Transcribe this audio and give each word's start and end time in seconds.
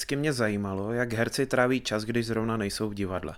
Vždycky 0.00 0.16
mě 0.16 0.32
zajímalo, 0.32 0.92
jak 0.92 1.12
herci 1.12 1.46
tráví 1.46 1.80
čas, 1.80 2.04
když 2.04 2.26
zrovna 2.26 2.56
nejsou 2.56 2.88
v 2.88 2.94
divadle. 2.94 3.34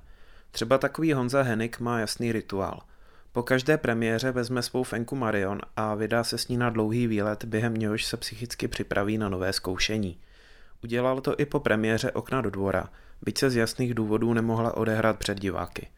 Třeba 0.51 0.79
takový 0.79 1.13
Honza 1.13 1.43
Henik 1.43 1.81
má 1.81 2.01
jasný 2.01 2.33
rituál. 2.33 2.81
Po 3.33 3.43
každé 3.43 3.79
premiéře 3.79 4.31
vezme 4.31 4.63
svou 4.63 4.83
fenku 4.83 5.17
Marion 5.17 5.61
a 5.77 5.95
vydá 5.95 6.25
se 6.25 6.39
s 6.39 6.49
ní 6.49 6.57
na 6.57 6.71
dlouhý 6.71 7.07
výlet, 7.07 7.45
během 7.45 7.75
něhož 7.75 8.05
se 8.05 8.17
psychicky 8.17 8.69
připraví 8.69 9.19
na 9.19 9.29
nové 9.29 9.53
zkoušení. 9.53 10.19
Udělal 10.85 11.21
to 11.21 11.41
i 11.41 11.47
po 11.47 11.61
premiéře 11.61 12.11
Okna 12.11 12.41
do 12.41 12.51
dvora, 12.51 12.89
byť 13.23 13.39
se 13.39 13.51
z 13.51 13.57
jasných 13.57 13.95
důvodů 13.95 14.35
nemohla 14.35 14.77
odehrát 14.77 15.19
před 15.19 15.41
diváky. 15.41 15.89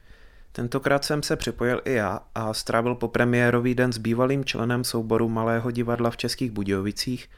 Tentokrát 0.52 1.04
jsem 1.04 1.22
se 1.22 1.36
připojil 1.36 1.80
i 1.84 1.92
já 1.92 2.20
a 2.34 2.54
strávil 2.54 2.94
po 2.94 3.08
premiérový 3.08 3.74
den 3.74 3.92
s 3.92 3.98
bývalým 3.98 4.44
členem 4.44 4.84
souboru 4.84 5.28
Malého 5.28 5.70
divadla 5.70 6.10
v 6.10 6.16
Českých 6.16 6.50
Budějovicích 6.50 7.28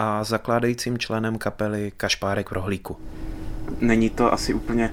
a 0.00 0.24
zakládajícím 0.24 0.98
členem 0.98 1.38
kapely 1.38 1.92
Kašpárek 1.96 2.50
v 2.50 2.52
Rohlíku. 2.52 2.96
Není 3.80 4.10
to 4.10 4.32
asi 4.32 4.54
úplně 4.54 4.90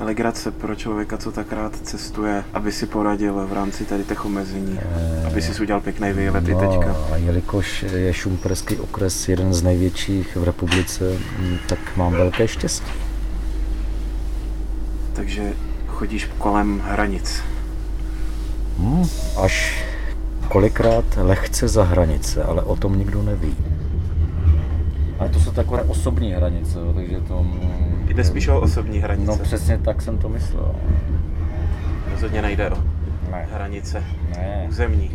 legrace 0.00 0.50
pro 0.50 0.74
člověka, 0.74 1.16
co 1.16 1.32
tak 1.32 1.52
rád 1.52 1.76
cestuje, 1.76 2.44
aby 2.54 2.72
si 2.72 2.86
poradil 2.86 3.46
v 3.46 3.52
rámci 3.52 3.84
tady 3.84 4.04
těch 4.04 4.24
omezení, 4.24 4.78
e, 5.22 5.26
aby 5.26 5.42
si 5.42 5.62
udělal 5.62 5.80
pěkný 5.80 6.12
výlet 6.12 6.48
no, 6.48 6.50
i 6.50 6.68
teďka. 6.68 6.96
A 7.12 7.16
jelikož 7.16 7.82
je 7.82 8.14
Šumperský 8.14 8.76
okres 8.76 9.28
jeden 9.28 9.54
z 9.54 9.62
největších 9.62 10.36
v 10.36 10.44
republice, 10.44 11.18
tak 11.68 11.96
mám 11.96 12.12
velké 12.12 12.48
štěstí. 12.48 12.92
Takže 15.12 15.52
chodíš 15.86 16.30
kolem 16.38 16.82
hranic. 16.84 17.42
Hmm, 18.78 19.08
až 19.42 19.84
kolikrát 20.48 21.04
lehce 21.16 21.68
za 21.68 21.84
hranice, 21.84 22.42
ale 22.42 22.62
o 22.62 22.76
tom 22.76 22.98
nikdo 22.98 23.22
neví. 23.22 23.56
Ale 25.18 25.28
to 25.28 25.40
jsou 25.40 25.50
takové 25.52 25.82
osobní 25.82 26.32
hranice, 26.32 26.78
takže 26.94 27.20
to... 27.20 27.42
Mm, 27.42 28.06
Jde 28.08 28.24
spíš 28.24 28.48
o 28.48 28.60
osobní 28.60 28.98
hranice. 28.98 29.26
No 29.30 29.36
přesně 29.36 29.78
tak 29.78 30.02
jsem 30.02 30.18
to 30.18 30.28
myslel. 30.28 30.74
Rozhodně 32.12 32.42
nejde 32.42 32.70
o 32.70 32.76
ne. 33.30 33.48
hranice 33.52 34.02
ne. 34.36 34.66
územní. 34.68 35.10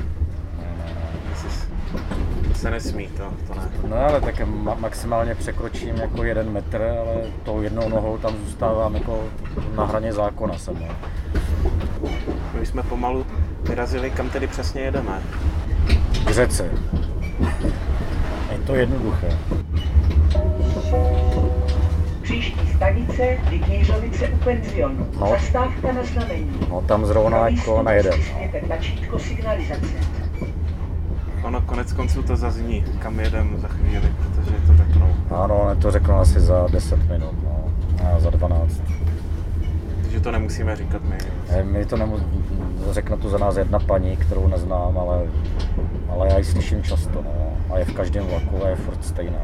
Ne, 0.60 0.66
ne, 0.78 0.94
ne. 0.94 2.00
To 2.48 2.56
se 2.56 2.72
nesmí, 2.72 3.08
to, 3.08 3.24
to 3.48 3.54
ne. 3.60 3.62
No 3.90 3.96
ale 3.98 4.22
tak 4.22 4.40
ma- 4.40 4.80
maximálně 4.80 5.36
překročím 5.36 5.96
jako 5.96 6.24
jeden 6.24 6.52
metr, 6.52 6.82
ale 6.82 7.16
tou 7.44 7.62
jednou 7.62 7.90
nohou 7.90 8.18
tam 8.18 8.34
zůstávám 8.46 8.96
jako 8.96 9.24
na 9.76 9.86
hraně 9.86 10.14
zákona 10.14 10.58
jsem. 10.58 10.76
No. 10.80 10.88
My 12.60 12.66
jsme 12.66 12.84
pomalu 12.84 13.26
vyrazili, 13.70 14.12
kam 14.12 14.30
tedy 14.30 14.48
přesně 14.48 14.82
jedeme. 14.82 15.22
K 16.26 16.32
řece. 16.32 16.70
Je 18.52 18.58
to 18.68 18.76
jednoduché. 18.76 19.38
Příští 22.30 22.68
stanice 22.76 23.24
je 23.24 23.38
Kněžovice 23.38 24.28
u 24.28 24.38
penzionu. 24.38 25.08
No. 25.20 25.30
Zastávka 25.30 25.92
na 25.92 26.04
znamení. 26.04 26.52
No 26.70 26.82
tam 26.82 27.06
zrovna 27.06 27.38
jako 27.38 27.62
stup 27.62 27.82
najedem. 27.86 28.14
stiskněte 28.14 28.62
tlačítko 28.62 29.20
signalizace. 29.20 29.88
Ono 31.44 31.62
konec 31.62 31.94
konců 31.94 32.24
to 32.24 32.36
zazní, 32.36 32.86
kam 33.00 33.20
jedem 33.20 33.58
za 33.58 33.68
chvíli, 33.68 34.14
protože 34.18 34.56
je 34.56 34.62
to 34.68 34.78
řeknou. 34.84 35.16
Ano, 35.32 35.66
ne, 35.70 35.76
to 35.76 35.92
řeknu 35.92 36.16
asi 36.16 36.40
za 36.40 36.68
10 36.72 37.10
minut, 37.10 37.36
no. 37.44 37.66
A 38.04 38.20
za 38.20 38.30
12. 38.30 38.82
Takže 40.02 40.20
to 40.20 40.32
nemusíme 40.32 40.76
říkat 40.76 41.02
my. 41.04 41.18
Ne, 41.52 41.64
My 41.64 41.86
to 41.86 41.98
nemu... 41.98 42.20
řekne 42.92 43.18
to 43.18 43.30
za 43.30 43.38
nás 43.38 43.58
jedna 43.58 43.80
paní, 43.80 44.18
kterou 44.18 44.48
neznám, 44.48 44.98
ale, 44.98 45.28
ale 46.10 46.28
já 46.28 46.38
ji 46.38 46.44
slyším 46.44 46.84
často, 46.84 47.22
no. 47.22 47.54
A 47.74 47.78
je 47.78 47.86
v 47.86 47.94
každém 47.94 48.26
vlaku 48.26 48.66
a 48.66 48.70
je 48.70 48.76
furt 48.76 49.06
stejná. 49.06 49.40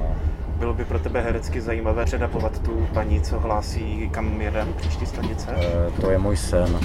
Bylo 0.56 0.74
by 0.74 0.86
pro 0.86 1.00
tebe 1.00 1.22
herecky 1.22 1.62
zajímavé 1.62 2.06
předapovat 2.06 2.60
tu 2.60 2.88
paní, 2.94 3.22
co 3.22 3.40
hlásí, 3.40 4.10
kam 4.10 4.42
jedem 4.42 4.74
příští 4.74 5.06
stanice? 5.06 5.52
E, 5.52 5.92
to 6.02 6.12
je 6.12 6.18
můj 6.18 6.38
sen. 6.38 6.80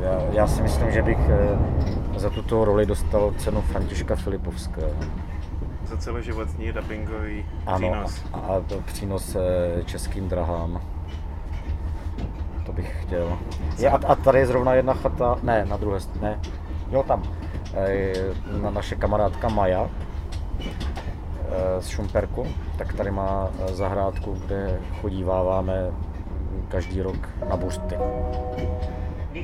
Já, 0.00 0.20
já 0.32 0.46
si 0.46 0.62
myslím, 0.62 0.90
že 0.90 1.02
bych 1.02 1.18
e, 1.18 2.18
za 2.18 2.30
tuto 2.30 2.64
roli 2.64 2.86
dostal 2.86 3.32
cenu 3.38 3.60
Františka 3.60 4.16
Filipovského. 4.16 4.90
Za 5.86 5.96
celoživotní 5.96 6.72
dubbingový 6.72 7.44
Ano, 7.66 7.78
přínos. 7.90 8.24
a, 8.32 8.36
a 8.38 8.60
to 8.60 8.80
přínos 8.80 9.36
e, 9.36 9.82
českým 9.84 10.28
drahám. 10.28 10.80
To 12.66 12.72
bych 12.72 13.02
chtěl. 13.02 13.38
Je, 13.78 13.90
a, 13.90 13.96
a 14.06 14.14
tady 14.14 14.38
je 14.38 14.46
zrovna 14.46 14.74
jedna 14.74 14.94
chata, 14.94 15.36
ne, 15.42 15.64
na 15.64 15.76
druhé 15.76 16.00
straně, 16.00 16.20
ne, 16.28 16.40
jo 16.90 17.02
tam, 17.02 17.22
e, 17.74 18.12
na 18.62 18.70
naše 18.70 18.94
kamarádka 18.96 19.48
Maja 19.48 19.88
z 21.80 21.88
Šumperku, 21.88 22.46
tak 22.78 22.92
tady 22.92 23.10
má 23.10 23.50
e, 23.68 23.74
zahrádku, 23.74 24.32
kde 24.46 24.80
chodíváváme 25.00 25.90
každý 26.68 27.02
rok 27.02 27.28
na 27.50 27.56
buřty. 27.56 27.94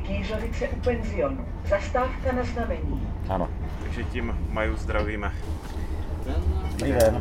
Kněžovice 0.06 0.69
u 0.69 0.80
penzionu. 0.80 1.44
Zastávka 1.69 2.32
na 2.32 2.42
znamení. 2.42 3.08
Ano. 3.28 3.48
Takže 3.82 4.04
tím 4.04 4.38
Maju 4.50 4.76
zdravíme. 4.76 5.32
Dobrý 6.70 6.92
den. 6.92 7.20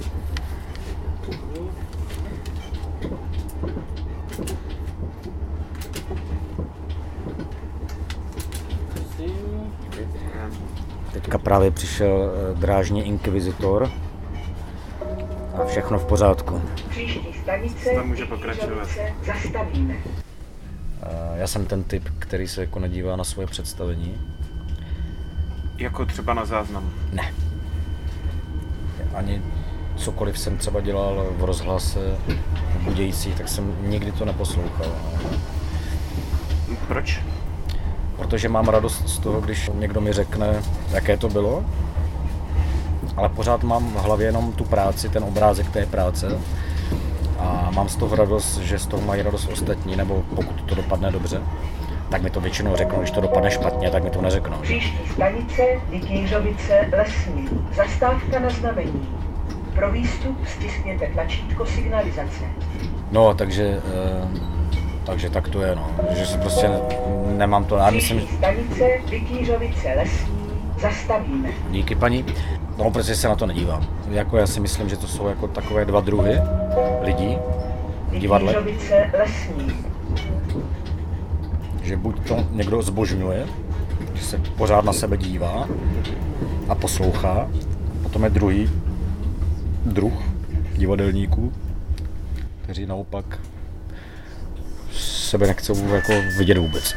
Teďka 11.13 11.37
právě 11.37 11.71
přišel 11.71 12.31
eh, 12.31 12.55
drážní 12.59 13.07
inkvizitor 13.07 13.91
a 15.61 15.65
všechno 15.65 15.99
v 15.99 16.05
pořádku. 16.05 16.61
Příští 16.89 17.33
stanice 17.43 17.89
Tam 17.95 18.07
může 18.07 18.25
pokračovat. 18.25 18.87
Zastavíme. 19.25 19.95
Já 21.35 21.47
jsem 21.47 21.65
ten 21.65 21.83
typ, 21.83 22.09
který 22.19 22.47
se 22.47 22.61
jako 22.61 22.79
nedívá 22.79 23.15
na 23.15 23.23
svoje 23.23 23.47
představení. 23.47 24.17
Jako 25.77 26.05
třeba 26.05 26.33
na 26.33 26.45
záznam. 26.45 26.91
Ne. 27.13 27.33
Ani 29.13 29.41
cokoliv 29.95 30.39
jsem 30.39 30.57
třeba 30.57 30.81
dělal 30.81 31.27
v 31.37 31.43
rozhlase, 31.43 32.17
v 32.79 32.83
Budějcích, 32.83 33.35
tak 33.35 33.49
jsem 33.49 33.75
nikdy 33.81 34.11
to 34.11 34.25
neposlouchal. 34.25 34.91
Proč? 36.87 37.21
Protože 38.15 38.49
mám 38.49 38.67
radost 38.67 39.09
z 39.09 39.19
toho, 39.19 39.41
když 39.41 39.69
někdo 39.73 40.01
mi 40.01 40.13
řekne, 40.13 40.63
jaké 40.91 41.17
to 41.17 41.29
bylo, 41.29 41.65
ale 43.17 43.29
pořád 43.29 43.63
mám 43.63 43.93
v 43.93 43.95
hlavě 43.95 44.27
jenom 44.27 44.51
tu 44.51 44.63
práci, 44.63 45.09
ten 45.09 45.23
obrázek 45.23 45.69
té 45.69 45.85
práce 45.85 46.39
a 47.39 47.69
mám 47.75 47.89
z 47.89 47.95
toho 47.95 48.15
radost, 48.15 48.57
že 48.57 48.79
z 48.79 48.87
toho 48.87 49.01
mají 49.05 49.21
radost 49.21 49.49
ostatní, 49.51 49.95
nebo 49.95 50.23
pokud 50.35 50.61
to 50.61 50.75
dopadne 50.75 51.11
dobře, 51.11 51.41
tak 52.09 52.21
mi 52.21 52.29
to 52.29 52.41
většinou 52.41 52.75
řeknou, 52.75 52.97
když 52.99 53.11
to 53.11 53.21
dopadne 53.21 53.51
špatně, 53.51 53.89
tak 53.89 54.03
mi 54.03 54.09
to 54.09 54.21
neřeknou. 54.21 54.57
Příští 54.57 54.99
stanice 55.13 55.61
je 55.89 55.99
Kněžovice 55.99 56.89
lesní. 56.97 57.49
Zastávka 57.75 58.39
na 58.39 58.49
znamení. 58.49 59.09
Pro 59.75 59.91
výstup 59.91 60.47
stiskněte 60.47 61.07
tlačítko 61.13 61.65
signalizace. 61.65 62.45
No, 63.11 63.33
takže, 63.33 63.81
eh, 64.23 64.27
takže 65.03 65.29
tak 65.29 65.49
to 65.49 65.61
je, 65.61 65.75
no. 65.75 65.89
Že 66.09 66.25
si 66.25 66.37
prostě 66.37 66.69
nemám 67.25 67.65
to, 67.65 67.77
já 67.77 67.89
myslím, 67.89 68.27
stanice 68.37 68.83
je 68.83 69.19
Kněžovice 69.19 69.93
lesní. 69.97 70.46
Zastavíme. 70.81 71.49
díky 71.69 71.95
paní, 71.95 72.25
no, 72.77 72.91
protože 72.91 73.15
se 73.15 73.27
na 73.27 73.35
to 73.35 73.45
nedívám. 73.45 73.87
Jako 74.09 74.37
já 74.37 74.47
si 74.47 74.59
myslím, 74.59 74.89
že 74.89 74.97
to 74.97 75.07
jsou 75.07 75.27
jako 75.27 75.47
takové 75.47 75.85
dva 75.85 76.01
druhy 76.01 76.39
lidí 77.01 77.37
v 78.07 78.19
divadle, 78.19 78.55
lesní. 79.17 79.85
že 81.83 81.97
buď 81.97 82.27
to 82.27 82.45
někdo 82.51 82.81
zbožňuje, 82.81 83.47
že 84.13 84.23
se 84.23 84.37
pořád 84.37 84.85
na 84.85 84.93
sebe 84.93 85.17
dívá 85.17 85.67
a 86.69 86.75
poslouchá, 86.75 87.49
potom 88.03 88.23
je 88.23 88.29
druhý 88.29 88.69
druh 89.85 90.13
divadelníků, 90.77 91.53
kteří 92.61 92.85
naopak 92.85 93.39
sebe 94.91 95.47
nechcou 95.47 95.87
jako 95.87 96.13
vidět 96.37 96.57
vůbec. 96.57 96.93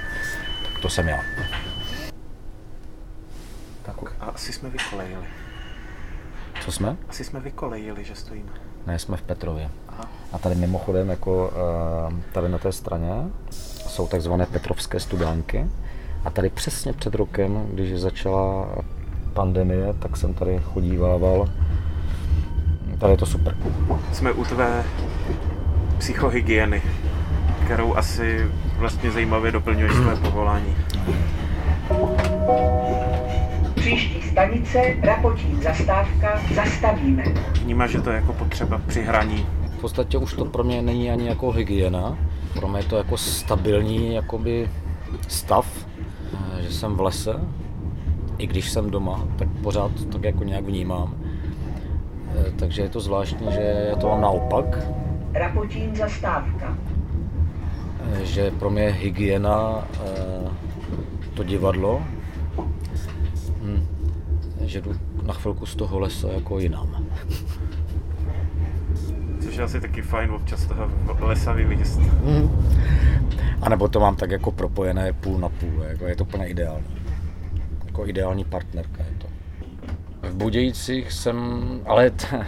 Tak 0.73 0.83
to 0.83 0.89
jsem 0.89 1.09
já. 1.09 1.21
Asi 4.41 4.53
jsme 4.53 4.71
vykolejili. 4.71 5.25
Co 6.61 6.73
jsme? 6.73 6.97
Asi 7.09 7.25
jsme 7.25 7.41
vykolejili, 7.41 8.05
že 8.05 8.15
stojíme. 8.15 8.51
Ne, 8.87 8.99
jsme 8.99 9.17
v 9.17 9.23
Petrově. 9.23 9.71
Aha. 9.89 10.05
A 10.33 10.39
tady 10.39 10.55
mimochodem, 10.55 11.09
jako 11.09 11.53
eh, 12.11 12.23
tady 12.33 12.49
na 12.49 12.59
té 12.59 12.73
straně, 12.73 13.11
jsou 13.51 14.09
takzvané 14.09 14.47
Petrovské 14.47 15.01
studánky. 15.01 15.67
A 16.25 16.31
tady 16.31 16.51
přesně 16.51 16.93
před 16.93 17.15
rokem, 17.15 17.67
když 17.73 18.01
začala 18.01 18.69
pandemie, 19.33 19.95
tak 19.99 20.17
jsem 20.17 20.35
tady 20.35 20.61
chodívával. 20.65 21.49
Tady 22.99 23.13
je 23.13 23.17
to 23.17 23.27
super. 23.27 23.57
Jsme 24.13 24.33
u 24.33 24.45
tvé 24.45 24.85
psychohygieny, 25.99 26.83
kterou 27.65 27.97
asi 27.97 28.51
vlastně 28.79 29.11
zajímavě 29.11 29.53
doplňuješ 29.53 29.93
své 29.93 30.17
povolání. 30.17 30.77
Příští 33.81 34.23
stanice 34.23 34.83
Rapotín 35.03 35.61
zastávka. 35.63 36.41
Zastavíme. 36.55 37.25
Vnímáš, 37.63 37.91
že 37.91 38.01
to 38.01 38.11
je 38.11 38.17
jako 38.17 38.33
potřeba 38.33 38.81
při 38.87 39.03
hraní 39.03 39.47
v 39.79 39.81
podstatě 39.81 40.19
už 40.19 40.35
to 40.35 40.45
pro 40.45 40.65
mě 40.65 40.83
není 40.83 41.11
ani 41.11 41.29
jako 41.29 41.51
hygiena. 41.53 42.19
Pro 42.55 42.69
mě 42.69 42.79
je 42.81 42.85
to 42.85 42.97
jako 42.97 43.17
stabilní 43.17 44.15
jakoby 44.15 44.71
stav, 45.29 45.87
eh, 46.35 46.63
že 46.63 46.73
jsem 46.73 46.95
v 46.95 47.01
lese, 47.01 47.41
i 48.39 48.47
když 48.47 48.71
jsem 48.71 48.91
doma, 48.91 49.25
tak 49.37 49.49
pořád 49.63 49.93
to 49.95 50.05
tak 50.05 50.25
jako 50.25 50.45
nějak 50.45 50.65
vnímám. 50.65 51.15
Eh, 52.39 52.53
takže 52.57 52.83
je 52.83 52.89
to 52.89 53.01
zvláštní, 53.01 53.47
že 53.53 53.87
já 53.91 53.97
to 53.97 54.09
mám 54.09 54.21
naopak, 54.21 54.79
Rapotín 55.33 55.97
zastávka. 55.97 56.77
eh, 58.13 58.25
že 58.25 58.51
pro 58.51 58.71
mě 58.71 58.83
je 58.83 58.93
hygiena 58.93 59.85
eh, 59.95 60.51
to 61.35 61.43
divadlo, 61.43 62.03
že 64.71 64.81
jdu 64.81 64.95
na 65.23 65.35
chvilku 65.35 65.67
z 65.67 65.77
toho 65.77 65.99
lesa 65.99 66.29
jako 66.29 66.59
jinam. 66.59 67.07
Což 69.43 69.57
je 69.57 69.65
asi 69.65 69.81
taky 69.81 70.03
fajn 70.03 70.31
občas 70.31 70.67
toho 70.67 70.91
lesa 71.21 71.53
vyvíjet. 71.53 71.99
A 73.63 73.69
nebo 73.69 73.89
to 73.89 74.01
mám 74.01 74.17
tak 74.17 74.31
jako 74.31 74.51
propojené 74.51 75.13
půl 75.13 75.39
na 75.39 75.49
půl, 75.49 75.83
jako 75.89 76.05
je 76.05 76.17
to 76.17 76.25
úplně 76.25 76.47
ideální. 76.47 76.87
Jako 77.87 78.07
ideální 78.07 78.45
partnerka 78.45 79.03
je 79.03 79.15
to. 79.19 79.27
V 80.29 80.35
Budějcích 80.35 81.13
jsem, 81.13 81.63
ale 81.87 82.11
t, 82.11 82.47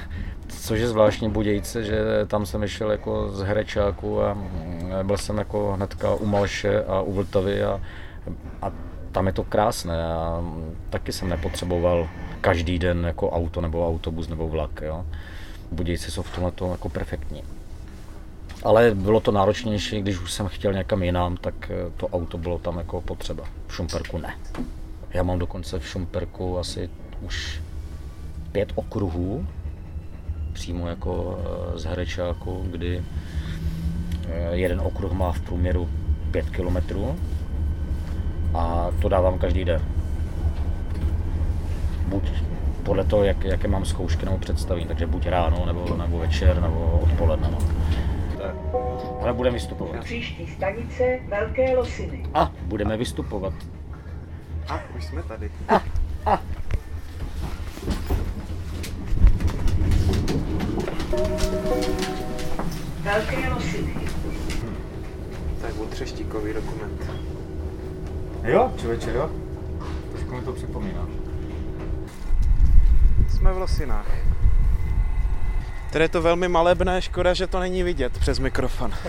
což 0.49 0.81
je 0.81 0.89
zvláštní 0.89 1.31
Budějce, 1.31 1.85
že 1.85 2.03
tam 2.27 2.47
jsem 2.47 2.61
vyšel 2.61 2.91
jako 2.91 3.33
z 3.33 3.41
Herečáku 3.41 4.23
a 4.23 4.35
mm, 4.35 4.91
byl 5.03 5.17
jsem 5.17 5.39
jako 5.39 5.73
hnedka 5.73 6.15
u 6.15 6.27
Malše 6.27 6.85
a 6.85 7.01
u 7.01 7.13
Vltavy 7.13 7.65
a 7.65 7.81
tam 9.12 9.26
je 9.26 9.32
to 9.32 9.44
krásné 9.44 10.05
a 10.05 10.41
mm, 10.41 10.76
taky 10.91 11.12
jsem 11.12 11.29
nepotřeboval 11.29 12.09
každý 12.41 12.79
den 12.79 13.05
jako 13.05 13.31
auto 13.31 13.61
nebo 13.61 13.88
autobus 13.88 14.29
nebo 14.29 14.49
vlak. 14.49 14.81
Jo. 14.82 15.06
Budějci 15.70 16.11
jsou 16.11 16.23
v 16.23 16.37
tomhle 16.37 16.53
jako 16.70 16.88
perfektní. 16.88 17.43
Ale 18.62 18.94
bylo 18.94 19.20
to 19.20 19.32
náročnější, 19.32 20.00
když 20.00 20.19
už 20.19 20.32
jsem 20.32 20.49
chtěl 20.49 20.73
někam 20.73 21.03
jinam, 21.03 21.37
tak 21.37 21.70
eh, 21.70 21.91
to 21.97 22.09
auto 22.09 22.38
bylo 22.38 22.59
tam 22.59 22.79
jako 22.79 23.00
potřeba. 23.00 23.44
V 23.67 23.75
Šumperku 23.75 24.19
ne. 24.19 24.35
Já 25.11 25.23
mám 25.23 25.38
dokonce 25.38 25.79
v 25.79 25.87
Šumperku 25.87 26.58
asi 26.58 26.91
už 27.20 27.62
pět 28.53 28.73
okruhů, 28.75 29.47
přímo 30.53 30.88
jako 30.88 31.38
eh, 31.41 31.79
z 31.79 31.85
Herečáku, 31.85 32.67
kdy 32.70 33.05
eh, 34.29 34.56
jeden 34.56 34.81
okruh 34.81 35.12
má 35.12 35.32
v 35.32 35.41
průměru 35.41 35.88
5 36.31 36.50
kilometrů 36.50 37.17
a 38.55 38.91
to 39.03 39.09
dávám 39.09 39.39
každý 39.39 39.65
den. 39.65 39.81
Buď 42.07 42.31
podle 42.83 43.05
toho, 43.05 43.25
jak, 43.25 43.45
jaké 43.45 43.69
mám 43.69 43.85
zkoušky 43.85 44.25
nebo 44.25 44.39
představím, 44.39 44.89
takže 44.89 45.07
buď 45.07 45.27
ráno, 45.27 45.67
nebo, 45.67 45.97
nebo 45.97 46.19
večer, 46.19 46.61
nebo 46.61 47.01
odpoledne. 47.03 47.49
No. 47.51 47.59
Ale 49.23 49.33
budeme 49.33 49.55
vystupovat. 49.55 50.05
Příští 50.05 50.47
stanice 50.47 51.19
Velké 51.29 51.77
Losiny. 51.77 52.27
A 52.35 52.53
budeme 52.63 52.97
vystupovat. 52.97 53.55
A 54.69 54.81
už 54.97 55.05
jsme 55.05 55.23
tady. 55.23 55.51
Velké 63.03 63.37
Losiny. 63.37 63.52
Tak 63.52 63.52
Jo, 68.44 68.73
člověče, 68.77 69.12
jo. 69.12 69.31
Trošku 70.11 70.35
mi 70.35 70.43
to 70.43 70.53
připomíná. 70.53 71.06
Jsme 73.29 73.53
v 73.53 73.59
Losinách. 73.59 74.06
Tady 75.93 76.05
je 76.05 76.09
to 76.09 76.23
velmi 76.23 76.49
malebné, 76.49 77.03
škoda, 77.03 77.35
že 77.35 77.47
to 77.47 77.61
není 77.61 77.83
vidět 77.83 78.19
přes 78.19 78.39
mikrofon. 78.39 78.93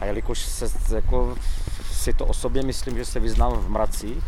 A 0.00 0.04
jelikož 0.04 0.38
se, 0.38 0.94
jako, 0.94 1.36
si 1.82 2.12
to 2.12 2.26
o 2.26 2.34
sobě 2.34 2.62
myslím, 2.62 2.96
že 2.96 3.04
se 3.04 3.20
vyznám 3.20 3.52
v 3.52 3.68
mracích, 3.68 4.24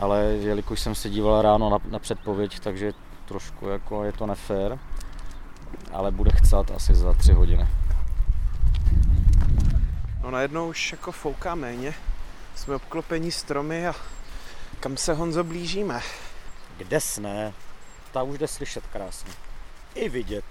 ale 0.00 0.22
jelikož 0.22 0.80
jsem 0.80 0.94
se 0.94 1.10
díval 1.10 1.42
ráno 1.42 1.70
na, 1.70 1.78
na 1.90 1.98
předpověď, 1.98 2.60
takže 2.60 2.92
trošku 3.24 3.68
jako 3.68 4.04
je 4.04 4.12
to 4.12 4.26
nefér, 4.26 4.78
ale 5.92 6.10
bude 6.10 6.30
chcát 6.30 6.70
asi 6.70 6.94
za 6.94 7.12
tři 7.12 7.32
hodiny. 7.32 7.66
No 10.22 10.30
najednou 10.30 10.68
už 10.68 10.92
jako 10.92 11.12
fouká 11.12 11.54
méně. 11.54 11.94
Jsme 12.54 12.74
obklopení 12.74 13.32
stromy 13.32 13.88
a 13.88 13.94
kam 14.80 14.96
se 14.96 15.14
Honzo 15.14 15.44
blížíme? 15.44 16.00
Kde 16.76 17.00
sne? 17.00 17.52
Ta 18.12 18.22
už 18.22 18.38
jde 18.38 18.48
slyšet 18.48 18.86
krásně. 18.86 19.32
I 19.94 20.08
vidět. 20.08 20.44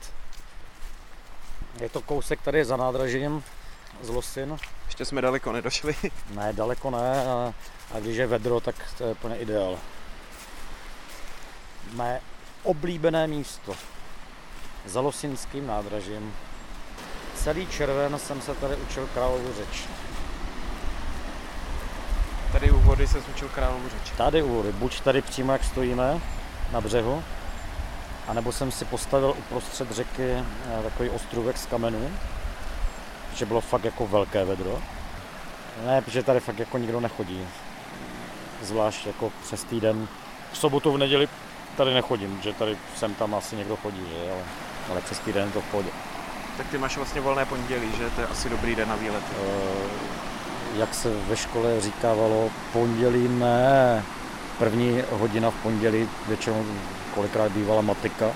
Je 1.81 1.89
to 1.89 2.01
kousek 2.01 2.41
tady 2.41 2.65
za 2.65 2.77
nádražím 2.77 3.43
z 4.01 4.09
Losin. 4.09 4.57
Ještě 4.85 5.05
jsme 5.05 5.21
daleko 5.21 5.51
nedošli. 5.51 5.95
Ne, 6.29 6.53
daleko 6.53 6.91
ne. 6.91 7.25
A, 7.25 7.53
a 7.95 7.99
když 7.99 8.17
je 8.17 8.27
vedro, 8.27 8.59
tak 8.59 8.75
to 8.97 9.03
je 9.03 9.11
úplně 9.11 9.35
ideál. 9.35 9.79
Mé 11.91 12.21
oblíbené 12.63 13.27
místo. 13.27 13.75
Za 14.85 15.01
Losinským 15.01 15.67
nádražím. 15.67 16.33
Celý 17.43 17.67
červen 17.67 18.19
jsem 18.19 18.41
se 18.41 18.55
tady 18.55 18.75
učil 18.75 19.09
královu 19.13 19.53
řeč. 19.57 19.83
Tady 22.51 22.71
u 22.71 22.79
vody 22.79 23.07
se 23.07 23.17
učil 23.35 23.49
královu 23.49 23.89
řeč. 23.89 24.17
Tady 24.17 24.43
u 24.43 24.55
vody, 24.55 24.71
buď 24.71 25.01
tady 25.01 25.21
přímo 25.21 25.51
jak 25.51 25.63
stojíme 25.63 26.21
na 26.71 26.81
břehu, 26.81 27.23
anebo 28.27 28.51
jsem 28.51 28.71
si 28.71 28.85
postavil 28.85 29.35
uprostřed 29.37 29.91
řeky 29.91 30.31
eh, 30.31 30.45
takový 30.83 31.09
ostrůvek 31.09 31.57
z 31.57 31.65
kamenů, 31.65 32.11
že 33.35 33.45
bylo 33.45 33.61
fakt 33.61 33.85
jako 33.85 34.07
velké 34.07 34.45
vedro. 34.45 34.79
Ne, 35.85 36.01
protože 36.01 36.23
tady 36.23 36.39
fakt 36.39 36.59
jako 36.59 36.77
nikdo 36.77 36.99
nechodí. 36.99 37.47
Zvlášť 38.61 39.07
jako 39.07 39.31
přes 39.43 39.63
týden. 39.63 40.07
V 40.51 40.57
sobotu, 40.57 40.91
v 40.91 40.97
neděli 40.97 41.29
tady 41.77 41.93
nechodím, 41.93 42.39
že 42.41 42.53
tady 42.53 42.77
sem 42.95 43.15
tam 43.15 43.35
asi 43.35 43.55
někdo 43.55 43.75
chodí, 43.75 44.01
že? 44.09 44.31
Ale, 44.31 44.43
ale 44.89 45.01
přes 45.01 45.19
týden 45.19 45.51
to 45.51 45.61
v 45.61 45.65
pohodě. 45.65 45.89
Tak 46.59 46.67
ty 46.67 46.77
máš 46.77 46.97
vlastně 46.97 47.21
volné 47.21 47.45
pondělí, 47.45 47.87
že? 47.97 48.09
To 48.09 48.21
je 48.21 48.27
asi 48.27 48.49
dobrý 48.49 48.75
den 48.75 48.89
na 48.89 48.95
výlet. 48.95 49.23
Eh, 49.31 50.79
jak 50.79 50.93
se 50.93 51.09
ve 51.27 51.35
škole 51.35 51.81
říkávalo, 51.81 52.49
pondělí 52.73 53.27
ne. 53.27 54.03
První 54.57 55.03
hodina 55.11 55.51
v 55.51 55.55
pondělí, 55.55 56.09
většinou 56.27 56.65
kolikrát 57.15 57.51
bývala 57.51 57.81
matika. 57.81 58.31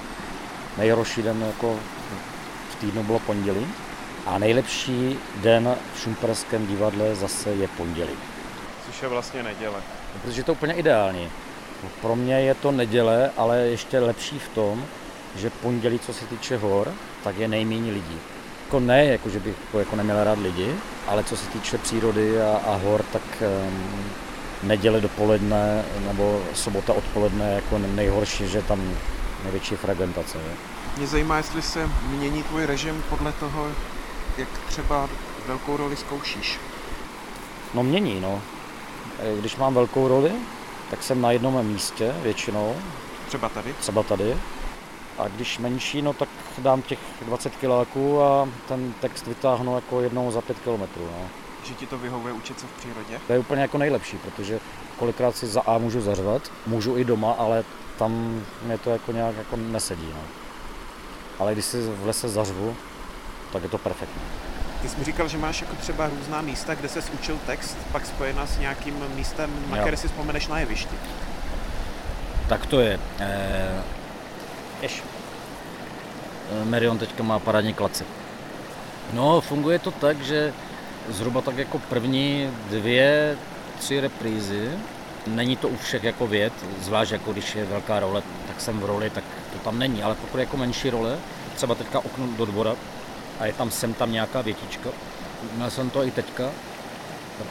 Nejhorší 0.77 1.21
den 1.21 1.43
jako 1.47 1.79
v 2.71 2.75
týdnu 2.75 3.03
bylo 3.03 3.19
pondělí. 3.19 3.67
A 4.25 4.37
nejlepší 4.37 5.19
den 5.35 5.75
v 5.95 5.99
Šumperském 5.99 6.67
divadle 6.67 7.15
zase 7.15 7.49
je 7.49 7.67
pondělí. 7.67 8.15
Což 8.85 9.01
je 9.01 9.07
vlastně 9.07 9.43
neděle. 9.43 9.81
Protože 10.21 10.39
je 10.39 10.43
to 10.43 10.51
úplně 10.51 10.73
ideální. 10.73 11.29
Pro 12.01 12.15
mě 12.15 12.41
je 12.41 12.55
to 12.55 12.71
neděle, 12.71 13.31
ale 13.37 13.57
ještě 13.57 13.99
lepší 13.99 14.39
v 14.39 14.49
tom, 14.49 14.85
že 15.35 15.49
pondělí, 15.49 15.99
co 15.99 16.13
se 16.13 16.25
týče 16.25 16.57
hor, 16.57 16.91
tak 17.23 17.37
je 17.37 17.47
nejméně 17.47 17.91
lidí. 17.91 18.17
Jako 18.65 18.79
ne, 18.79 19.05
jako 19.05 19.29
že 19.29 19.39
bych 19.39 19.55
jako, 19.65 19.79
jako 19.79 19.95
neměl 19.95 20.23
rád 20.23 20.39
lidi, 20.39 20.75
ale 21.07 21.23
co 21.23 21.37
se 21.37 21.47
týče 21.47 21.77
přírody 21.77 22.41
a, 22.41 22.57
a 22.57 22.75
hor, 22.75 23.05
tak 23.13 23.21
um, 23.67 23.83
neděle 24.63 25.01
dopoledne 25.01 25.83
nebo 26.07 26.41
sobota 26.53 26.93
odpoledne 26.93 27.45
je 27.49 27.55
jako 27.55 27.77
nejhorší, 27.77 28.47
že 28.47 28.61
tam 28.61 28.93
největší 29.43 29.75
fragmentace. 29.75 30.37
Je. 30.37 30.53
Mě 30.97 31.07
zajímá, 31.07 31.37
jestli 31.37 31.61
se 31.61 31.89
mění 32.09 32.43
tvůj 32.43 32.65
režim 32.65 33.03
podle 33.09 33.31
toho, 33.31 33.67
jak 34.37 34.49
třeba 34.67 35.09
velkou 35.47 35.77
roli 35.77 35.95
zkoušíš. 35.95 36.59
No 37.73 37.83
mění, 37.83 38.19
no. 38.21 38.41
E, 39.19 39.39
Když 39.39 39.55
mám 39.55 39.73
velkou 39.73 40.07
roli, 40.07 40.31
tak 40.89 41.03
jsem 41.03 41.21
na 41.21 41.31
jednom 41.31 41.65
místě 41.65 42.13
většinou, 42.23 42.75
Třeba 43.27 43.49
tady. 43.49 43.73
třeba 43.79 44.03
tady. 44.03 44.37
A 45.17 45.27
když 45.27 45.59
menší, 45.59 46.01
no 46.01 46.13
tak 46.13 46.29
dám 46.57 46.81
těch 46.81 46.99
20 47.21 47.55
kiláků 47.55 48.21
a 48.21 48.49
ten 48.67 48.93
text 48.93 49.27
vytáhnu 49.27 49.75
jako 49.75 50.01
jednou 50.01 50.31
za 50.31 50.41
5 50.41 50.59
kilometrů. 50.59 51.09
No. 51.19 51.25
Že 51.63 51.73
ti 51.73 51.85
to 51.87 51.97
vyhovuje 51.97 52.33
učit 52.33 52.59
se 52.59 52.65
v 52.67 52.77
přírodě? 52.79 53.19
To 53.27 53.33
je 53.33 53.39
úplně 53.39 53.61
jako 53.61 53.77
nejlepší, 53.77 54.17
protože 54.17 54.59
kolikrát 54.99 55.35
si 55.35 55.47
za 55.47 55.61
A 55.61 55.77
můžu 55.77 56.01
zařvat, 56.01 56.51
můžu 56.67 56.97
i 56.97 57.03
doma, 57.03 57.31
ale 57.31 57.63
tam 57.97 58.41
mě 58.65 58.77
to 58.77 58.89
jako 58.89 59.11
nějak 59.11 59.37
jako 59.37 59.55
nesedí. 59.55 60.09
No. 60.13 60.21
Ale 61.39 61.53
když 61.53 61.65
si 61.65 61.81
v 61.81 62.05
lese 62.05 62.29
zařvu, 62.29 62.75
tak 63.53 63.63
je 63.63 63.69
to 63.69 63.77
perfektní. 63.77 64.21
Ty 64.81 64.89
jsi 64.89 64.97
mi 64.97 65.03
říkal, 65.03 65.27
že 65.27 65.37
máš 65.37 65.61
jako 65.61 65.75
třeba 65.75 66.07
různá 66.07 66.41
místa, 66.41 66.75
kde 66.75 66.89
se 66.89 66.99
učil 67.13 67.39
text, 67.45 67.77
pak 67.91 68.05
spojená 68.05 68.47
s 68.47 68.59
nějakým 68.59 69.05
místem, 69.15 69.51
na 69.69 69.77
Jo. 69.77 69.81
které 69.83 69.97
si 69.97 70.07
vzpomeneš 70.07 70.47
na 70.47 70.59
jevišti. 70.59 70.95
Tak 72.49 72.65
to 72.65 72.79
je. 72.79 72.99
Eh, 73.19 73.83
Ješ. 74.81 75.03
Eh, 76.51 76.65
Merion 76.65 76.97
teďka 76.97 77.23
má 77.23 77.39
parádní 77.39 77.73
klaci. 77.73 78.05
No, 79.13 79.41
funguje 79.41 79.79
to 79.79 79.91
tak, 79.91 80.21
že 80.21 80.53
zhruba 81.09 81.41
tak 81.41 81.57
jako 81.57 81.79
první 81.79 82.49
dvě, 82.69 83.37
tři 83.79 83.99
reprízy 83.99 84.71
Není 85.27 85.55
to 85.55 85.67
u 85.67 85.77
všech 85.77 86.03
jako 86.03 86.27
věd, 86.27 86.53
zvlášť 86.81 87.11
jako 87.11 87.31
když 87.31 87.55
je 87.55 87.65
velká 87.65 87.99
role, 87.99 88.23
tak 88.47 88.61
jsem 88.61 88.79
v 88.79 88.85
roli, 88.85 89.09
tak 89.09 89.23
to 89.53 89.59
tam 89.59 89.79
není, 89.79 90.03
ale 90.03 90.15
pokud 90.15 90.37
je 90.37 90.43
jako 90.43 90.57
menší 90.57 90.89
role, 90.89 91.17
třeba 91.55 91.75
teďka 91.75 91.99
okno 91.99 92.27
do 92.37 92.45
dvora 92.45 92.75
a 93.39 93.45
je 93.45 93.53
tam 93.53 93.71
sem 93.71 93.93
tam 93.93 94.11
nějaká 94.11 94.41
větička, 94.41 94.89
měl 95.55 95.69
jsem 95.69 95.89
to 95.89 96.03
i 96.03 96.11
teďka 96.11 96.49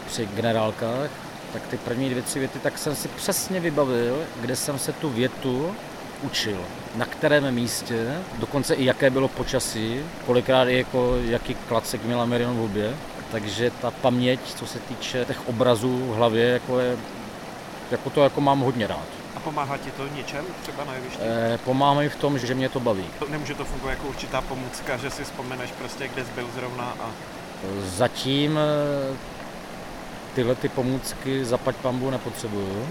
při 0.07 0.27
generálkách, 0.27 1.11
tak 1.53 1.63
ty 1.67 1.77
první 1.77 2.11
dvě, 2.11 2.23
tři 2.23 2.39
věty, 2.39 2.59
tak 2.59 2.79
jsem 2.79 2.97
si 2.97 3.09
přesně 3.09 3.61
vybavil, 3.61 4.25
kde 4.41 4.57
jsem 4.57 4.79
se 4.79 4.93
tu 4.93 5.11
větu 5.11 5.77
učil, 6.23 6.59
na 6.97 7.07
kterém 7.07 7.55
místě, 7.55 8.19
dokonce 8.39 8.75
i 8.75 8.85
jaké 8.85 9.11
bylo 9.11 9.29
počasí, 9.29 10.01
kolikrát 10.27 10.69
i 10.69 10.79
jako 10.79 11.17
jaký 11.25 11.55
klacek 11.55 12.05
měla 12.05 12.25
Marion 12.25 12.57
v 12.57 12.61
obě, 12.61 12.95
takže 13.33 13.71
ta 13.71 13.91
paměť, 13.91 14.41
co 14.55 14.67
se 14.67 14.79
týče 14.79 15.25
těch 15.25 15.49
obrazů 15.49 16.13
v 16.13 16.15
hlavě, 16.17 16.49
jako, 16.49 16.81
je, 16.81 16.97
jako 17.91 18.11
to 18.11 18.23
jako 18.23 18.41
mám 18.41 18.61
hodně 18.61 18.87
rád. 18.87 19.07
A 19.37 19.41
pomáhá 19.41 19.77
ti 19.77 19.91
to 19.91 20.09
něčem 20.17 20.45
třeba 20.63 20.85
na 20.85 20.95
jevišti? 20.95 21.23
E, 21.23 21.59
pomáhá 21.65 21.95
mi 21.95 22.09
v 22.09 22.17
tom, 22.17 22.39
že 22.39 22.55
mě 22.55 22.69
to 22.69 22.81
baví. 22.81 23.05
To, 23.19 23.29
nemůže 23.29 23.55
to 23.55 23.65
fungovat 23.65 23.91
jako 23.91 24.07
určitá 24.07 24.41
pomůcka, 24.41 24.97
že 24.97 25.11
si 25.11 25.25
vzpomeneš 25.25 25.71
prostě, 25.71 26.09
kde 26.09 26.25
jsi 26.25 26.31
byl 26.35 26.49
zrovna 26.55 26.85
a... 26.85 27.11
Zatím 27.85 28.59
eh, 28.59 29.17
tyhle 30.35 30.55
ty 30.55 30.69
pomůcky 30.69 31.45
zapať 31.45 31.77
pambu 31.77 32.11
nepotřebuju, 32.11 32.87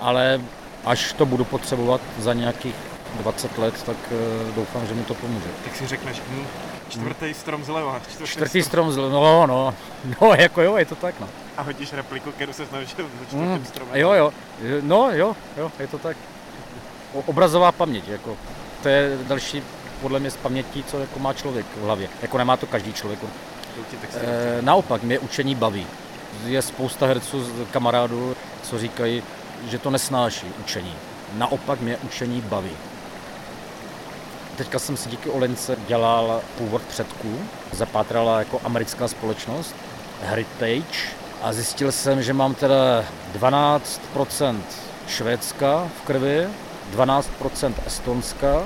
ale 0.00 0.40
až 0.84 1.12
to 1.12 1.26
budu 1.26 1.44
potřebovat 1.44 2.00
za 2.18 2.32
nějakých 2.32 2.74
20 3.20 3.58
let, 3.58 3.82
tak 3.86 3.96
eh, 4.12 4.52
doufám, 4.56 4.86
že 4.86 4.94
mi 4.94 5.04
to 5.04 5.14
pomůže. 5.14 5.48
Tak 5.64 5.76
si 5.76 5.86
řekneš, 5.86 6.22
hm, 6.30 6.46
čtvrtý 6.88 7.34
strom 7.34 7.64
zleva. 7.64 8.00
Čtvrtý, 8.10 8.30
čtvrtý 8.32 8.62
strom 8.62 8.92
zleva, 8.92 9.20
no, 9.20 9.46
no, 9.46 9.74
no, 10.20 10.34
jako 10.34 10.62
jo, 10.62 10.76
je 10.76 10.84
to 10.84 10.94
tak, 10.94 11.14
no. 11.20 11.28
A 11.56 11.62
hodíš 11.62 11.92
repliku, 11.92 12.32
kterou 12.32 12.52
se 12.52 12.62
naučil 12.72 13.06
za 13.20 13.24
čtvrtým 13.26 13.48
mm, 13.48 13.64
stromem. 13.64 13.96
Jo, 13.96 14.12
jo, 14.12 14.32
no, 14.80 15.10
jo, 15.12 15.36
jo, 15.56 15.72
je 15.78 15.86
to 15.86 15.98
tak. 15.98 16.16
Obrazová 17.26 17.72
paměť, 17.72 18.08
jako, 18.08 18.36
to 18.82 18.88
je 18.88 19.18
další 19.28 19.62
podle 20.00 20.20
mě 20.20 20.30
z 20.30 20.36
pamětí, 20.36 20.84
co 20.84 20.98
jako 20.98 21.18
má 21.18 21.32
člověk 21.32 21.66
v 21.76 21.84
hlavě. 21.84 22.08
Jako 22.22 22.38
nemá 22.38 22.56
to 22.56 22.66
každý 22.66 22.92
člověk. 22.92 23.18
E, 24.14 24.62
naopak, 24.62 25.02
mě 25.02 25.18
učení 25.18 25.54
baví. 25.54 25.86
Je 26.46 26.62
spousta 26.62 27.06
herců, 27.06 27.46
kamarádů, 27.70 28.36
co 28.62 28.78
říkají, 28.78 29.22
že 29.68 29.78
to 29.78 29.90
nesnáší 29.90 30.46
učení. 30.60 30.94
Naopak 31.32 31.80
mě 31.80 31.96
učení 31.96 32.40
baví. 32.40 32.76
Teďka 34.56 34.78
jsem 34.78 34.96
si 34.96 35.08
díky 35.08 35.30
Olince 35.30 35.76
dělal 35.88 36.40
původ 36.58 36.82
předků. 36.82 37.38
Zapátrala 37.72 38.38
jako 38.38 38.60
americká 38.64 39.08
společnost 39.08 39.74
Heritage 40.22 40.98
a 41.42 41.52
zjistil 41.52 41.92
jsem, 41.92 42.22
že 42.22 42.32
mám 42.32 42.54
teda 42.54 43.04
12% 43.38 44.60
Švédska 45.06 45.88
v 45.98 46.06
krvi, 46.06 46.48
12% 46.96 47.74
Estonska, 47.86 48.62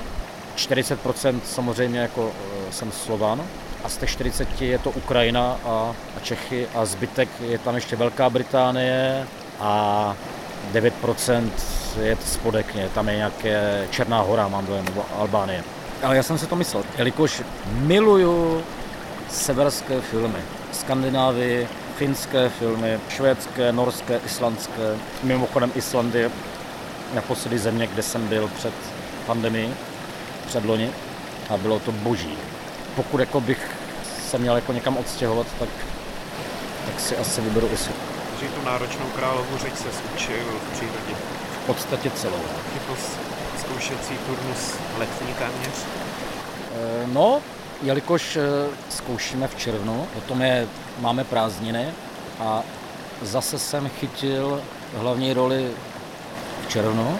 40% 0.55 1.39
samozřejmě 1.43 1.99
jako 1.99 2.31
e, 2.69 2.71
jsem 2.71 2.91
Slovan 2.91 3.43
a 3.83 3.89
z 3.89 3.97
těch 3.97 4.09
40 4.09 4.61
je 4.61 4.79
to 4.79 4.89
Ukrajina 4.89 5.59
a, 5.65 5.95
a 6.17 6.19
Čechy 6.21 6.67
a 6.75 6.85
zbytek 6.85 7.29
je 7.41 7.57
tam 7.57 7.75
ještě 7.75 7.95
Velká 7.95 8.29
Británie 8.29 9.27
a 9.59 10.15
9% 10.73 11.49
je 12.01 12.17
spodekně, 12.25 12.89
tam 12.93 13.09
je 13.09 13.15
nějaké 13.15 13.87
Černá 13.91 14.21
hora, 14.21 14.47
mám 14.47 14.65
dojem, 14.65 14.85
nebo 14.85 15.05
Albánie. 15.17 15.63
Ale 16.03 16.15
já 16.15 16.23
jsem 16.23 16.37
si 16.37 16.47
to 16.47 16.55
myslel, 16.55 16.83
jelikož 16.97 17.41
miluju 17.67 18.63
severské 19.29 20.01
filmy, 20.01 20.39
Skandinávii, 20.71 21.67
finské 21.95 22.49
filmy, 22.49 22.99
švédské, 23.09 23.71
norské, 23.71 24.19
islandské. 24.25 24.95
Mimochodem 25.23 25.71
Island 25.75 26.15
je 26.15 26.31
naposledy 27.13 27.59
země, 27.59 27.87
kde 27.87 28.03
jsem 28.03 28.27
byl 28.27 28.49
před 28.57 28.73
pandemí, 29.25 29.73
před 30.47 30.65
loni 30.65 30.89
a 31.49 31.57
bylo 31.57 31.79
to 31.79 31.91
boží. 31.91 32.37
Pokud 32.95 33.19
jako 33.19 33.41
bych 33.41 33.69
se 34.29 34.37
měl 34.37 34.55
jako 34.55 34.73
někam 34.73 34.97
odstěhovat, 34.97 35.47
tak, 35.59 35.69
tak 36.85 36.99
si 36.99 37.17
asi 37.17 37.41
vyberu 37.41 37.69
Island. 37.73 38.14
Takže 38.39 38.55
tu 38.55 38.65
náročnou 38.65 39.05
královu 39.05 39.57
řeč 39.57 39.73
se 39.75 39.87
učil 40.15 40.45
v 40.59 40.73
přírodě. 40.73 41.15
V 41.63 41.65
podstatě 41.65 42.11
celou. 42.11 42.41
Jako 42.73 43.01
zkoušecí 43.59 44.17
turnus 44.27 44.73
letní 44.97 45.33
téměř? 45.33 45.85
Eh, 46.75 47.07
no, 47.07 47.41
jelikož 47.81 48.35
eh, 48.35 48.41
zkoušíme 48.89 49.47
v 49.47 49.55
červnu, 49.55 50.07
potom 50.13 50.41
je, 50.41 50.67
máme 50.99 51.23
prázdniny 51.23 51.87
a 52.39 52.63
zase 53.21 53.59
jsem 53.59 53.89
chytil 53.89 54.61
hlavní 54.97 55.33
roli 55.33 55.71
v 56.65 56.69
červnu. 56.69 57.19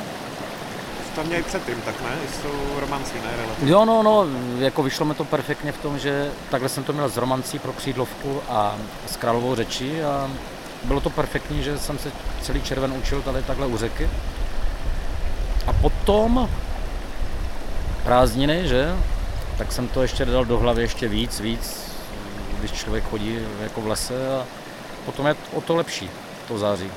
Tam 1.16 1.26
měli 1.26 1.44
předtím, 1.44 1.82
tak 1.82 2.02
ne? 2.02 2.18
S 2.34 2.38
tou 2.38 2.80
romancí, 2.80 3.14
ne? 3.16 3.38
Relativně. 3.38 3.72
Jo, 3.72 3.86
no, 3.86 4.04
no, 4.04 4.26
jako 4.60 4.84
vyšlo 4.84 5.06
mi 5.06 5.14
to 5.14 5.26
perfektně 5.26 5.72
v 5.72 5.78
tom, 5.78 6.00
že 6.00 6.32
takhle 6.50 6.70
jsem 6.70 6.84
to 6.84 6.94
měl 6.94 7.10
s 7.10 7.18
romancí 7.18 7.60
pro 7.60 7.74
křídlovku 7.74 8.42
a 8.50 8.76
s 9.08 9.18
královou 9.18 9.56
řečí 9.56 10.02
a 10.02 10.30
bylo 10.86 11.02
to 11.02 11.10
perfektní, 11.10 11.64
že 11.64 11.78
jsem 11.78 11.98
se 11.98 12.12
celý 12.42 12.62
červen 12.62 12.94
učil 12.94 13.22
tady 13.22 13.44
takhle 13.44 13.68
u 13.68 13.78
řeky. 13.78 14.10
A 15.68 15.74
potom 15.74 16.50
prázdniny, 18.04 18.68
že? 18.68 18.96
Tak 19.58 19.72
jsem 19.72 19.88
to 19.88 20.02
ještě 20.02 20.26
dal 20.26 20.46
do 20.46 20.58
hlavy 20.58 20.82
ještě 20.82 21.08
víc, 21.08 21.40
víc, 21.40 21.92
když 22.60 22.72
člověk 22.72 23.10
chodí 23.10 23.40
jako 23.64 23.82
v 23.82 23.88
lese 23.88 24.36
a 24.40 24.46
potom 25.06 25.28
je 25.28 25.36
o 25.54 25.62
to 25.62 25.76
lepší, 25.76 26.10
to 26.48 26.58
září. 26.58 26.92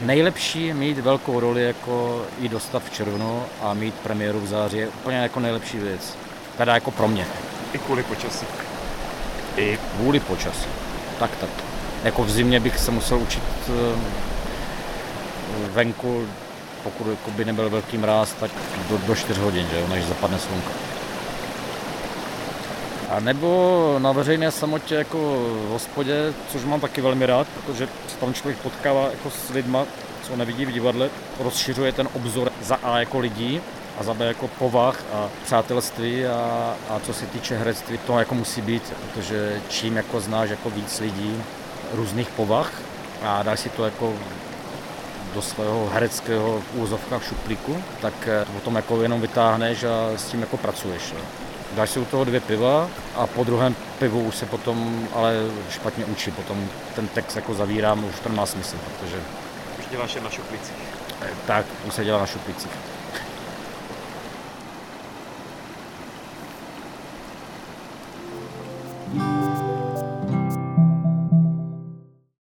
Nejlepší 0.00 0.66
je 0.66 0.74
mít 0.74 0.98
velkou 0.98 1.40
roli, 1.40 1.64
jako 1.64 2.22
i 2.40 2.48
dostat 2.48 2.82
v 2.82 2.90
červnu 2.90 3.42
a 3.62 3.74
mít 3.74 3.94
premiéru 3.94 4.40
v 4.40 4.46
září 4.46 4.76
je 4.76 4.88
úplně 4.88 5.16
jako 5.16 5.40
nejlepší 5.40 5.78
věc. 5.78 6.16
Teda 6.56 6.74
jako 6.74 6.90
pro 6.90 7.08
mě. 7.08 7.26
I 7.72 7.78
kvůli 7.78 8.02
počasí. 8.02 8.46
I 9.56 9.78
kvůli 9.96 10.20
počasí. 10.20 10.68
Tak, 11.18 11.30
tak. 11.40 11.71
Jako 12.04 12.24
v 12.24 12.30
zimě 12.30 12.60
bych 12.60 12.78
se 12.78 12.90
musel 12.90 13.18
učit 13.18 13.42
eh, 13.68 13.72
venku, 15.72 16.26
pokud 16.82 17.06
jako 17.06 17.30
by 17.30 17.44
nebyl 17.44 17.70
velký 17.70 17.98
mráz, 17.98 18.32
tak 18.40 18.50
do, 18.90 18.98
do 18.98 19.14
4 19.14 19.40
hodin, 19.40 19.66
že 19.70 19.80
jo, 19.80 19.86
než 19.88 20.04
zapadne 20.04 20.38
slunko. 20.38 20.70
A 23.10 23.20
nebo 23.20 23.96
na 23.98 24.12
veřejné 24.12 24.50
samotě 24.50 24.94
jako 24.94 25.18
v 25.66 25.68
hospodě, 25.68 26.32
což 26.52 26.64
mám 26.64 26.80
taky 26.80 27.00
velmi 27.00 27.26
rád, 27.26 27.46
protože 27.66 27.88
tam 28.20 28.34
člověk 28.34 28.58
potkává 28.58 29.10
jako 29.10 29.30
s 29.30 29.50
lidma, 29.50 29.86
co 30.22 30.36
nevidí 30.36 30.64
v 30.64 30.72
divadle, 30.72 31.10
rozšiřuje 31.40 31.92
ten 31.92 32.08
obzor 32.14 32.52
za 32.62 32.74
A 32.74 32.98
jako 32.98 33.18
lidí 33.18 33.60
a 33.98 34.02
za 34.02 34.14
B 34.14 34.26
jako 34.26 34.48
povah 34.48 35.04
a 35.12 35.28
přátelství 35.44 36.26
a, 36.26 36.74
a 36.88 37.00
co 37.00 37.14
se 37.14 37.26
týče 37.26 37.56
herectví, 37.56 37.98
to 37.98 38.18
jako 38.18 38.34
musí 38.34 38.60
být, 38.60 38.82
protože 39.00 39.60
čím 39.68 39.96
jako 39.96 40.20
znáš 40.20 40.50
jako 40.50 40.70
víc 40.70 41.00
lidí, 41.00 41.42
různých 41.92 42.28
povah 42.28 42.72
a 43.22 43.42
dáš 43.42 43.60
si 43.60 43.68
to 43.68 43.84
jako 43.84 44.14
do 45.34 45.42
svého 45.42 45.88
hereckého 45.92 46.60
v 46.60 46.80
úzovkách 46.80 47.24
šuplíku, 47.24 47.84
tak 48.00 48.14
eh, 48.26 48.44
potom 48.52 48.76
jako 48.76 49.02
jenom 49.02 49.20
vytáhneš 49.20 49.84
a 49.84 50.16
s 50.16 50.24
tím 50.24 50.40
jako 50.40 50.56
pracuješ. 50.56 51.14
Dáš 51.74 51.90
si 51.90 52.00
u 52.00 52.04
toho 52.04 52.24
dvě 52.24 52.40
piva 52.40 52.88
a 53.16 53.26
po 53.26 53.44
druhém 53.44 53.74
pivu 53.98 54.22
už 54.22 54.36
se 54.36 54.46
potom 54.46 55.08
ale 55.14 55.34
špatně 55.70 56.04
učí, 56.04 56.30
potom 56.30 56.68
ten 56.94 57.08
text 57.08 57.36
jako 57.36 57.54
zavírám, 57.54 58.04
už 58.04 58.20
to 58.20 58.28
nemá 58.28 58.46
smysl, 58.46 58.76
protože... 58.76 59.16
Už 59.78 59.86
děláš 59.90 60.14
je 60.14 60.20
na 60.20 60.30
šuplících. 60.30 60.76
Tak, 61.46 61.66
už 61.88 61.94
se 61.94 62.04
dělá 62.04 62.18
na 62.18 62.26
šuplících. 62.26 62.70